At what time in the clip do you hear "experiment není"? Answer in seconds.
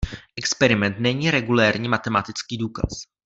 0.37-1.31